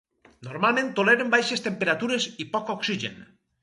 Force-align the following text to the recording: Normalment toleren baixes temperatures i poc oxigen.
Normalment 0.47 0.89
toleren 1.01 1.31
baixes 1.37 1.63
temperatures 1.69 2.29
i 2.47 2.51
poc 2.57 2.77
oxigen. 2.79 3.27